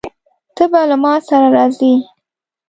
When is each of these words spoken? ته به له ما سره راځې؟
ته 0.55 0.63
به 0.71 0.81
له 0.89 0.95
ما 1.03 1.13
سره 1.27 1.47
راځې؟ 1.55 1.93